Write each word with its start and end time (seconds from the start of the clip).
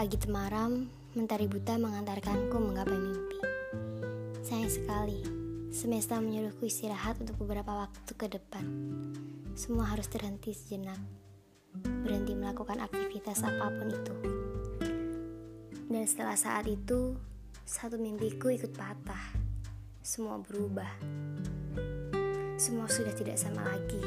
pagi 0.00 0.16
temaram, 0.16 0.88
mentari 1.12 1.44
buta 1.44 1.76
mengantarkanku 1.76 2.56
menggapai 2.56 2.96
mimpi. 2.96 3.36
Sayang 4.40 4.72
sekali, 4.72 5.20
semesta 5.68 6.16
menyuruhku 6.16 6.64
istirahat 6.64 7.20
untuk 7.20 7.44
beberapa 7.44 7.84
waktu 7.84 8.08
ke 8.16 8.32
depan. 8.32 8.64
Semua 9.52 9.92
harus 9.92 10.08
terhenti 10.08 10.56
sejenak, 10.56 10.96
berhenti 11.84 12.32
melakukan 12.32 12.80
aktivitas 12.80 13.44
apa 13.44 13.68
pun 13.68 13.88
itu. 13.92 14.14
Dan 15.92 16.08
setelah 16.08 16.40
saat 16.40 16.64
itu, 16.64 17.20
satu 17.68 18.00
mimpiku 18.00 18.48
ikut 18.48 18.72
patah. 18.72 19.36
Semua 20.00 20.40
berubah. 20.40 20.96
Semua 22.56 22.88
sudah 22.88 23.12
tidak 23.12 23.36
sama 23.36 23.68
lagi, 23.68 24.00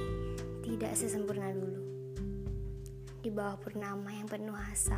tidak 0.66 0.98
sesempurna 0.98 1.53
dulu. 1.53 1.86
Di 3.22 3.30
bawah 3.30 3.62
purnama 3.62 4.09
yang 4.09 4.25
penuh 4.25 4.58
asa, 4.58 4.98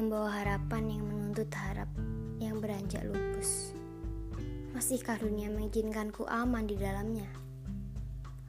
membawa 0.00 0.32
harapan 0.32 0.96
yang 0.96 1.04
menuntut 1.04 1.52
harap 1.52 1.92
yang 2.40 2.56
beranjak 2.56 3.04
lupus. 3.04 3.76
Masihkah 4.72 5.20
dunia 5.20 5.52
mengizinkanku 5.52 6.24
aman 6.24 6.64
di 6.64 6.72
dalamnya? 6.80 7.28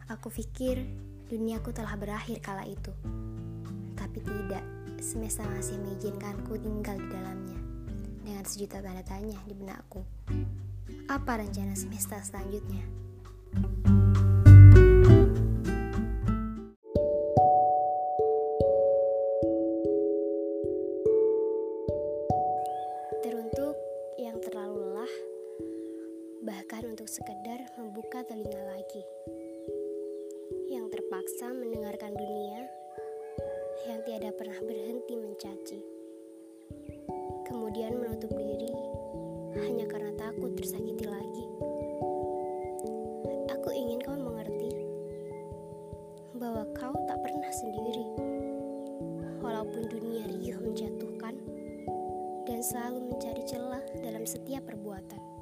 Aku 0.07 0.31
pikir 0.31 0.79
duniaku 1.27 1.75
telah 1.75 1.99
berakhir 1.99 2.39
kala 2.39 2.63
itu. 2.63 2.95
Tapi 3.99 4.23
tidak, 4.23 4.63
semesta 5.03 5.43
masih 5.43 5.75
mengizinkanku 5.83 6.55
tinggal 6.55 6.95
di 6.95 7.07
dalamnya. 7.11 7.59
Dengan 8.23 8.47
sejuta 8.47 8.79
tanda 8.79 9.03
tanya 9.03 9.35
di 9.43 9.51
benakku. 9.51 10.07
Apa 11.11 11.35
rencana 11.35 11.75
semesta 11.75 12.15
selanjutnya? 12.23 12.87
Teruntuk 13.51 13.80
sekedar 27.11 27.59
membuka 27.75 28.23
telinga 28.23 28.71
lagi. 28.71 29.03
Yang 30.71 30.95
terpaksa 30.95 31.51
mendengarkan 31.51 32.15
dunia 32.15 32.63
yang 33.83 33.99
tiada 34.07 34.31
pernah 34.31 34.55
berhenti 34.63 35.19
mencaci. 35.19 35.83
Kemudian 37.43 37.99
menutup 37.99 38.31
diri 38.31 38.71
hanya 39.59 39.91
karena 39.91 40.15
takut 40.15 40.55
tersakiti 40.55 41.03
lagi. 41.03 41.45
Aku 43.59 43.75
ingin 43.75 43.99
kau 43.99 44.15
mengerti 44.15 44.71
bahwa 46.39 46.63
kau 46.79 46.95
tak 47.11 47.19
pernah 47.19 47.51
sendiri. 47.51 48.07
Walaupun 49.43 49.83
dunia 49.91 50.31
riuh 50.31 50.63
menjatuhkan, 50.63 51.35
dan 52.47 52.63
selalu 52.63 53.11
mencari 53.11 53.43
celah 53.43 53.83
dalam 53.99 54.23
setiap 54.23 54.63
perbuatan. 54.63 55.40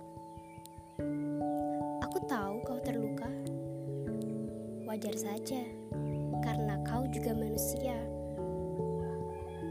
Aku 2.05 2.17
tahu 2.27 2.59
kau 2.63 2.79
terluka. 2.83 3.27
Wajar 4.83 5.15
saja, 5.15 5.61
karena 6.43 6.79
kau 6.87 7.05
juga 7.07 7.35
manusia. 7.35 7.95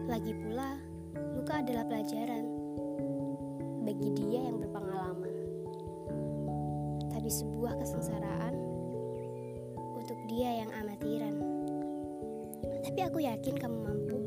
Lagi 0.08 0.32
pula, 0.32 0.80
luka 1.36 1.60
adalah 1.60 1.84
pelajaran 1.84 2.44
bagi 3.88 4.08
dia 4.12 4.52
yang 4.52 4.60
berpengalaman. 4.60 5.36
Tapi 7.08 7.28
sebuah 7.32 7.80
kesengsaraan 7.80 8.54
untuk 9.96 10.20
dia 10.28 10.64
yang 10.64 10.70
amatiran. 10.76 11.36
Tapi 12.84 13.00
aku 13.04 13.24
yakin 13.24 13.56
kamu 13.56 13.78
mampu. 13.80 14.18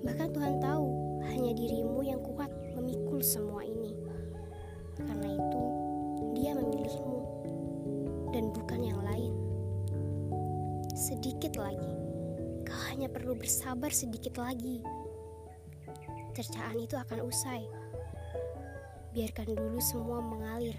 Bahkan 0.00 0.28
Tuhan 0.32 0.64
tahu 0.64 0.88
hanya 1.28 1.52
dirimu 1.52 2.00
yang 2.00 2.24
kuat 2.24 2.48
memikul 2.72 3.20
semua 3.20 3.60
ini. 3.68 3.99
Bukan 8.50 8.80
yang 8.82 9.00
lain. 9.00 9.34
Sedikit 10.94 11.56
lagi, 11.56 11.94
kau 12.66 12.80
hanya 12.90 13.06
perlu 13.08 13.38
bersabar 13.38 13.88
sedikit 13.94 14.36
lagi. 14.36 14.82
Cercaan 16.34 16.78
itu 16.78 16.98
akan 16.98 17.24
usai. 17.24 17.64
Biarkan 19.10 19.54
dulu 19.54 19.78
semua 19.82 20.22
mengalir. 20.22 20.76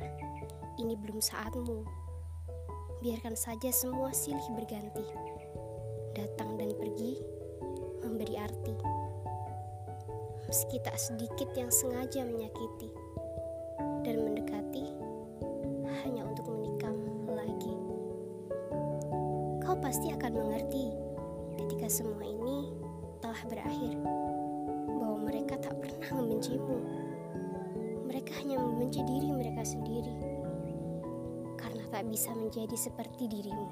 Ini 0.80 0.96
belum 0.96 1.20
saatmu. 1.20 1.84
Biarkan 3.02 3.36
saja 3.36 3.74
semua 3.74 4.14
silih 4.14 4.46
berganti. 4.56 5.04
Datang 6.16 6.56
dan 6.60 6.72
pergi 6.78 7.20
memberi 8.04 8.36
arti 8.38 8.76
meski 10.52 10.84
tak 10.84 11.00
sedikit 11.00 11.48
yang 11.56 11.72
sengaja 11.72 12.28
menyakiti 12.28 12.92
pasti 19.92 20.08
akan 20.08 20.40
mengerti 20.40 20.88
ketika 21.60 21.92
semua 21.92 22.24
ini 22.24 22.72
telah 23.20 23.44
berakhir 23.44 24.00
bahwa 24.88 25.28
mereka 25.28 25.60
tak 25.60 25.76
pernah 25.84 26.16
membencimu. 26.16 26.80
Mereka 28.08 28.40
hanya 28.40 28.64
membenci 28.64 29.04
diri 29.04 29.36
mereka 29.36 29.68
sendiri 29.68 30.16
karena 31.60 31.84
tak 31.92 32.08
bisa 32.08 32.32
menjadi 32.32 32.72
seperti 32.72 33.28
dirimu. 33.28 33.68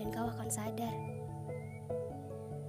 Dan 0.00 0.08
kau 0.16 0.32
akan 0.32 0.48
sadar 0.48 0.96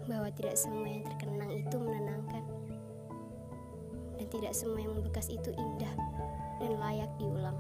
bahwa 0.04 0.28
tidak 0.36 0.60
semua 0.60 0.92
yang 0.92 1.08
terkenang 1.08 1.64
itu 1.64 1.80
menenangkan 1.80 2.44
dan 4.20 4.28
tidak 4.28 4.52
semua 4.52 4.84
yang 4.84 5.00
membekas 5.00 5.32
itu 5.32 5.56
indah 5.56 5.96
dan 6.60 6.76
layak 6.76 7.08
diulang. 7.16 7.56